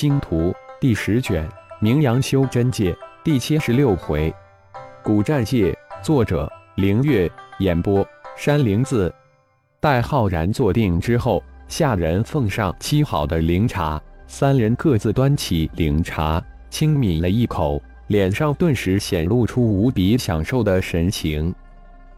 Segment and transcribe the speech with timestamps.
[0.00, 1.44] 星图第十卷，
[1.80, 4.32] 名扬修真界第七十六回，
[5.02, 5.76] 古战界。
[6.00, 7.28] 作者：凌月。
[7.58, 8.06] 演播：
[8.36, 9.12] 山灵子。
[9.80, 16.40] 待浩然坐定之后，下人奉上沏好的灵茶，三人各自端起灵茶，
[16.70, 21.52] 轻抿了一口，脸上顿时显露出无比享受的神情。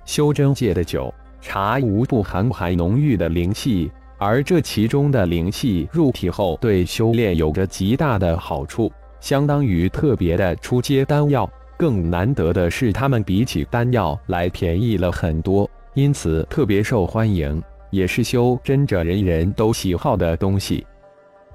[0.04, 3.90] 修真界的酒茶无不含含浓郁的灵气。
[4.20, 11.50] 而这其中的灵气入体后，对修炼有着极大的好处，相当于特别的出阶丹药。
[11.78, 20.86] 更难得的是，它们比起丹药来便宜了很多，因此特别受欢迎，也是修真者人人都喜好的东西。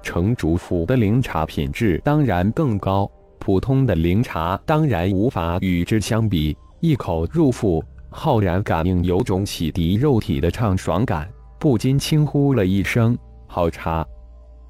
[0.02, 6.56] 城主府的灵茶品质当然更高，普通的灵茶当然无法与之相比。
[6.80, 11.28] 一口入腹，浩然感应有种洗涤肉体的畅爽感。
[11.66, 14.06] 不禁轻呼了一声：“好茶！”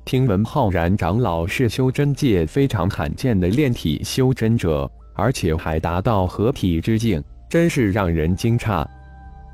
[0.06, 8.82] 听闻浩然长老是修真界非常罕见的炼体修真者，而且还达到合体之境，真是让人惊诧。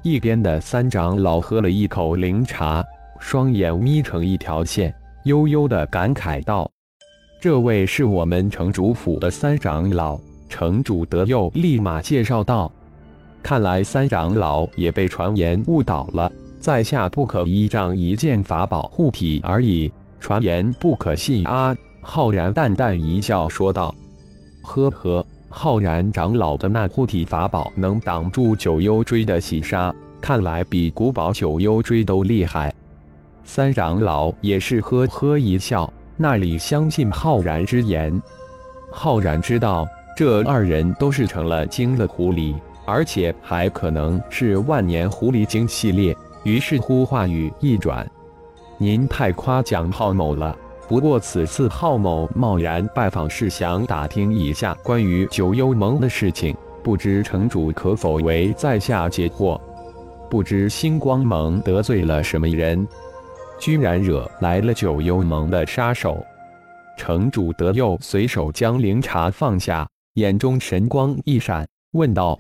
[0.05, 2.81] 一边的三长老喝了一口灵茶，
[3.19, 4.95] 双眼眯成一条线，
[5.25, 6.71] 悠悠的感慨道
[7.43, 10.17] ：“这位是我们城主府的三长老。”
[10.49, 12.71] 城主德佑立马介绍道
[13.43, 16.31] ：“看来三长老也被传言误导了。”
[16.63, 21.77] 在下不可依仗一件法宝护体而已，传言不可信啊！
[22.01, 23.93] 浩然淡淡一笑说道
[24.63, 32.73] ：“呵呵，浩然长老的那护体法宝能挡住九幽锥的洗杀，看来比古堡九幽锥都厉害。”
[33.43, 38.23] 三长老也是呵呵一笑，那里相信浩然之言？
[38.93, 39.85] 浩然知道
[40.17, 42.55] 这二人都是成了精的狐狸，
[42.87, 46.17] 而且还可能是万年狐狸精系列。
[46.45, 48.09] 于是乎，话语一转
[48.79, 50.57] ：“您太夸奖浩某了。
[50.89, 59.59] 不过此次浩某贸然拜访，是想打听一下关于九幽盟的事情，不知城主可否为在下解惑？
[60.29, 62.87] 不知星光盟得罪了什么人，
[63.59, 66.23] 居然惹来了九幽盟的杀手？”
[66.99, 72.39] 城主德佑随手将灵茶放下，眼中神光一闪，问道：“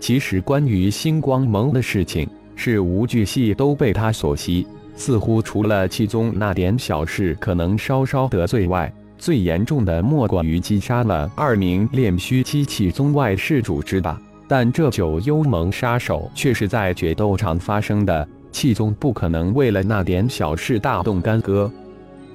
[0.00, 4.66] 其实关于星光盟的事情。”是无巨细都被他所吸，
[4.96, 14.20] 似乎除了气宗那点小事可能稍稍得罪外，最严重的莫过于击杀了二名炼虚期气宗外事主之吧。
[14.46, 21.70] 但这九幽盟杀手却是在决斗场发生的，气宗不可能为了那点小事大动干戈。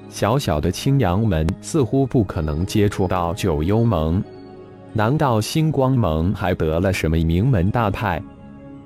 [0.09, 4.23] 小小的青阳门似乎不可能接触到九幽盟，
[4.91, 8.19] 难道星光盟还得了什么名门大派？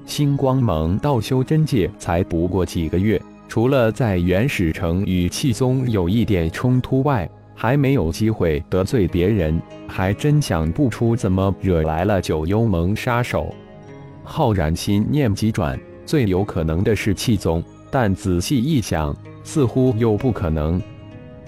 [0.06, 13.54] 星光盟到修真界才不过几个月，除了在原始城与气宗有一点冲突外，还没有机会得罪别人，还真想不出怎么惹来了九幽盟杀手。
[14.24, 20.82] 浩然心念急转，最有可能的是气宗，但仔细一想，似乎又不可能。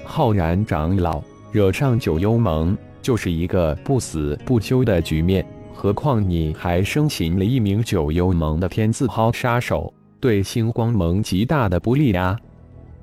[0.03, 5.45] 浩然长老惹上九幽盟，就是一个不死不休的局面。
[5.77, 12.35] 何况你还生擒了一名九幽盟的天字号杀手，对星光盟极大的不利呀！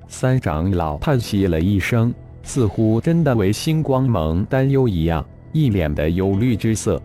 [0.07, 5.23] 三长老叹息了一声，似乎真的为星光盟担忧一样，
[5.53, 7.01] 一脸的忧虑之色。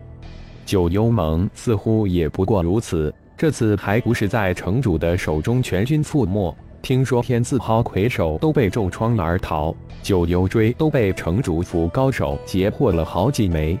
[0.65, 6.53] 九幽盟似乎也不过如此，这次还不是在城主的手中全军覆没？
[6.81, 13.77] 听说天字号魁首都被重创而逃，九幽锥都被城主府高手截获了好几枚。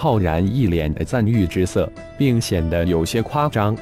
[0.00, 3.76] 浩然一脸的赞誉之色，并显得有些夸张。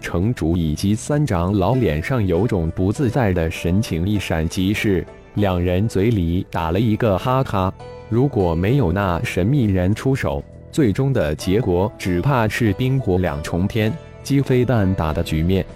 [0.00, 7.74] 城主以及三长老脸上有种不自在的神情一闪即逝，两人嘴里打了一个哈哈。
[8.08, 10.40] 如果没有那神秘人出手，
[10.70, 15.66] 最终的结果只怕是冰火两重天、鸡飞蛋打的局面。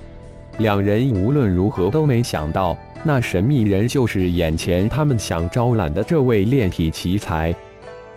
[0.58, 7.52] 两人无论如何都没想到，那神秘人就是眼前他们想招揽的这位炼体奇才。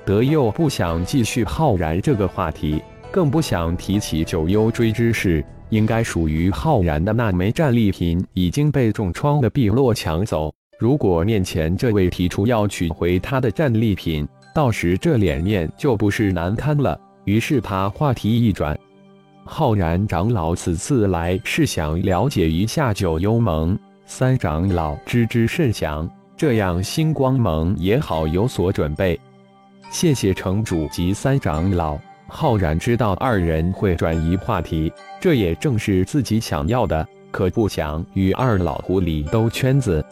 [0.08, 2.82] 德佑不想继续浩然这个话题，
[3.12, 5.44] 更不想提起九幽追之事。
[5.68, 10.50] 应该属于浩然的那枚战利品已经被重创的碧落抢走。
[10.80, 14.26] 如果面前这位提出要取回他的战利品，
[14.56, 16.98] 到时这脸面就不是难堪了。
[17.26, 18.80] 于是他话题一转，
[19.44, 23.78] 浩然长老此次来是想了解一下九幽盟。
[24.06, 29.20] 三长老知之甚详，这样星光盟也好有所准备。
[29.90, 31.98] 谢谢城主及三长老。
[32.28, 37.08] 浩然知道二人会转移话题，这也正是自己想要的。
[37.32, 40.04] 可不想与二老狐狸兜圈子。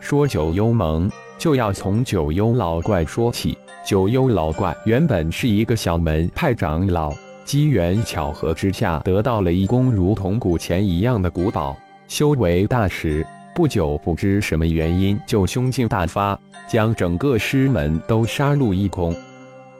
[0.00, 3.56] 说九幽盟，就要从九幽老怪说起。
[3.86, 7.12] 九幽老怪原本是一个小门派长老，
[7.44, 11.76] 机缘巧合之下得到了一宫如同古钱一样的古堡，
[12.08, 16.36] 修为大时，不久不知什么原因就凶劲大发，
[16.68, 19.14] 将整个师门都杀戮一空，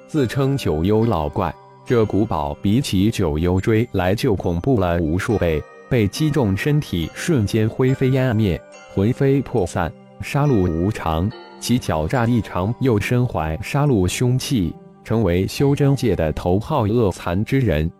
[0.06, 1.52] 自称九幽老怪。
[1.84, 5.60] 这古堡比起九幽锥来就恐怖了无数倍，
[5.90, 8.60] 被击中身体瞬间灰飞烟灭，
[8.94, 11.28] 魂飞魄散，杀戮无常。
[11.58, 14.72] 其狡诈异常，又身怀杀戮凶器，
[15.02, 17.90] 成为修真界的头号恶残之人。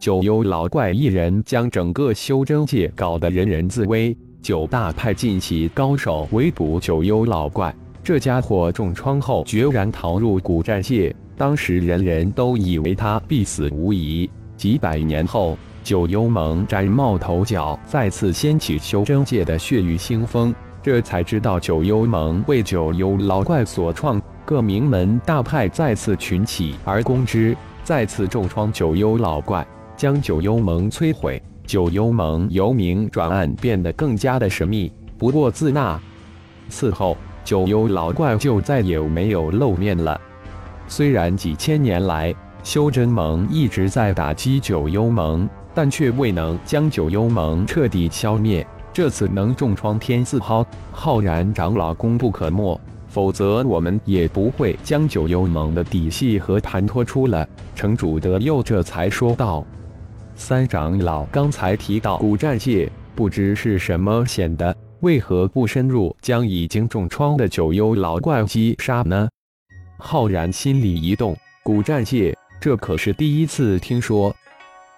[0.00, 4.14] 九幽老怪一人将整个修真界搞得人人自危，
[4.44, 7.74] 九大派尽起高手围捕九幽老怪。
[8.02, 14.28] 这家伙重创后决然逃入古战界，当时人人都以为他必死无疑。
[14.54, 20.54] 几百年后，九幽盟崭冒头角，再次掀起修真界的血雨腥风。
[20.82, 31.42] 这才知道九幽盟为九幽老怪所创，各名门大派再次群起而攻之，再次重创九幽老怪，将九幽盟摧毁。
[31.66, 35.98] 九幽盟由明转暗，变得更加的神秘，不过自那
[36.68, 40.20] 次后，九幽老怪就再也没有露面了。
[40.86, 48.66] 虽然几千年来修真盟一直在打击九幽盟，但却未能将九幽盟彻底消灭。
[48.92, 52.78] 这次能重创天字号，浩然长老功不可没，
[53.08, 57.48] 否则我们也不会将九幽盟的底细和盘托出了。
[57.74, 59.64] 城主德佑这才说道
[60.36, 69.28] ：“三长老刚才提到古战界，不知是什么险的，为何不深入将已经重创的九幽老怪击杀呢？”
[69.98, 74.34] 浩然心里一动，古战界，这可是第一次听说。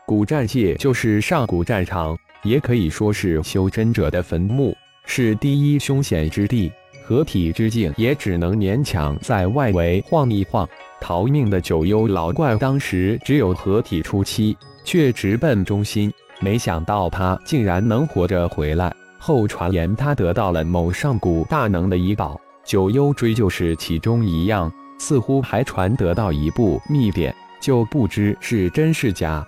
[0.06, 2.16] 古战界就是上古战场。
[2.42, 4.72] 也可以说是修真者的坟墓，
[5.04, 6.70] 是第一凶险之地。
[7.04, 10.68] 合体之境也只能勉强在外围晃一晃。
[11.00, 14.56] 逃命的九幽老怪当时只有合体初期，
[14.86, 16.10] 却直奔中心。
[16.40, 18.90] 没想到他竟然能活着回来。
[19.18, 24.72] 后传言他得到了某上古大能的遗宝，九幽锥就是其中一样。
[24.98, 29.46] 似乎还传得到一部秘典，就不知是真是假。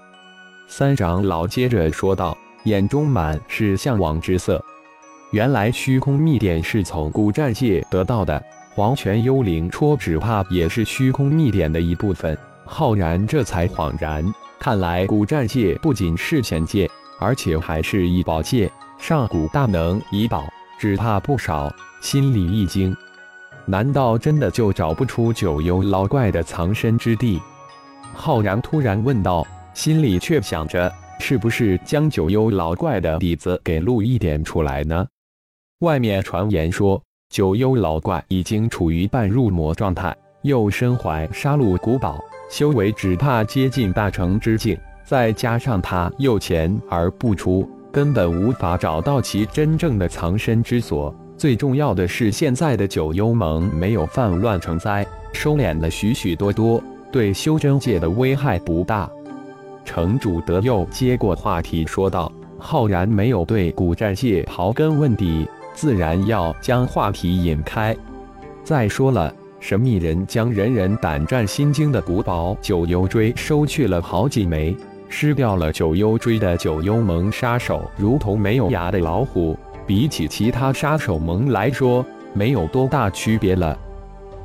[0.66, 2.36] 三长老接着说道。
[2.64, 4.62] 眼中满是向往之色。
[5.30, 8.42] 原来虚空秘典是从古战界得到的，
[8.74, 12.36] 黄泉幽灵戳只怕也是虚空秘典的一部分。
[12.66, 14.24] 浩然这才恍然，
[14.60, 16.90] 看来古战界不仅是仙界，
[17.20, 20.44] 而且还是异宝界，上古大能遗宝，
[20.78, 21.72] 只怕不少。
[22.00, 22.96] 心里一惊，
[23.66, 27.40] 难道真的就找不出九幽老怪的藏身之地？
[28.14, 30.92] 浩然突然问道，心里却想着。
[31.20, 35.04] 是不是将九幽老怪的底子给露一点出来呢？
[35.80, 42.18] 外面传言说，九幽老怪已经处于半入魔状态，又身怀杀戮古堡，
[42.50, 44.78] 修为只怕接近大成之境。
[45.04, 51.14] 再加上他又潜而不出，根本无法找到其真正的藏身之所。
[51.36, 59.08] 最重要的是，现在的九幽盟没有犯乱成灾，收敛了许许多多，对修真界的危害不大。
[59.84, 67.96] 城主德佑接过话题说道：“浩然没有对古战界刨根问底，自然要将话题引开。
[68.62, 74.76] 再说了，神秘人将人人胆战心惊的古堡九幽锥收去了好几枚，
[75.08, 79.56] 失掉了九幽锥的九幽盟杀手，如同没有牙的老虎。
[79.86, 83.76] 比起其他杀手盟来说，没有多大区别了。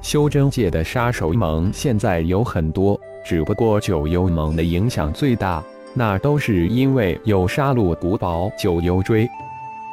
[0.02, 9.26] 修真界的杀手盟现在有很多。”只不过九幽盟的影响最大，那都是因为有杀戮古堡九幽锥。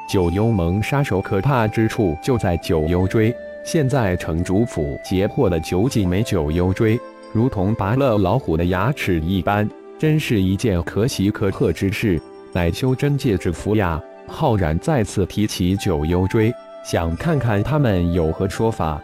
[0.09, 3.33] 九幽盟杀手可怕之处就在九幽锥。
[3.65, 6.99] 现在城主府截获了九几枚九幽锥，
[7.33, 12.21] 如同拔了老虎的牙齿一般，真是一件可喜可贺之事。
[12.53, 14.03] 乃修真界之福呀！
[14.27, 16.53] 浩然再次提起九幽锥，
[16.85, 19.01] 想看看他们有何说法。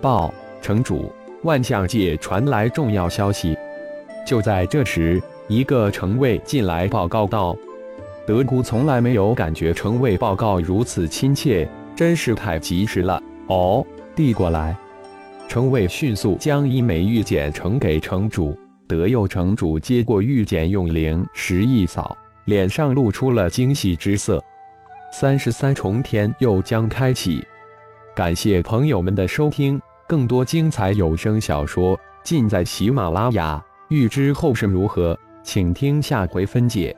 [0.00, 0.32] 报
[0.62, 1.12] 城主。
[1.42, 3.56] 万象界传来重要消息。
[4.26, 5.18] 就在这时，
[5.48, 7.56] 一个城卫进来报告道
[8.28, 11.66] ：“德姑从来没有感觉城卫报告如此亲切，
[11.96, 14.76] 真是太及时了。”哦，递过来。
[15.48, 18.56] 城卫迅速将一枚玉简呈给城主。
[18.86, 24.42] 德佑城主接过玉简，用灵石一扫，脸上露出了惊喜之色。
[25.12, 27.44] 三十三重天又将开启。
[28.14, 29.80] 感谢朋友们的收听。
[30.08, 36.96] 更多精彩有声小说尽在喜马拉雅，欲知后事如何，请听下回分解。